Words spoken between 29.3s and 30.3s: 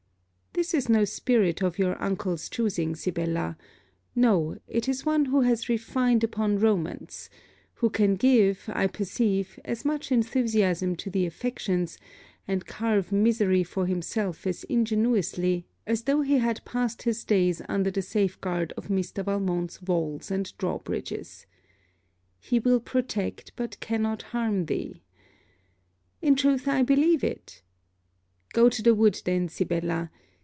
Sibella.